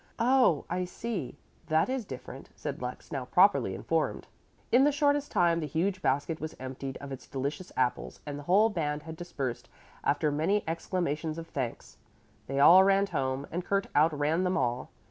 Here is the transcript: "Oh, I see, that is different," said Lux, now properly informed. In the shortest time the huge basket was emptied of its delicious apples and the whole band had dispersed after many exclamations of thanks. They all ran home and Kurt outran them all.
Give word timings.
"Oh, 0.17 0.65
I 0.67 0.85
see, 0.85 1.37
that 1.67 1.87
is 1.87 2.05
different," 2.05 2.49
said 2.55 2.81
Lux, 2.81 3.11
now 3.11 3.25
properly 3.25 3.75
informed. 3.75 4.25
In 4.71 4.83
the 4.83 4.91
shortest 4.91 5.29
time 5.31 5.59
the 5.59 5.67
huge 5.67 6.01
basket 6.01 6.41
was 6.41 6.55
emptied 6.59 6.97
of 6.97 7.11
its 7.11 7.27
delicious 7.27 7.71
apples 7.77 8.19
and 8.25 8.39
the 8.39 8.49
whole 8.49 8.69
band 8.69 9.03
had 9.03 9.15
dispersed 9.15 9.69
after 10.03 10.31
many 10.31 10.63
exclamations 10.67 11.37
of 11.37 11.45
thanks. 11.49 11.97
They 12.47 12.59
all 12.59 12.83
ran 12.83 13.05
home 13.05 13.45
and 13.51 13.63
Kurt 13.63 13.95
outran 13.95 14.43
them 14.43 14.57
all. 14.57 14.89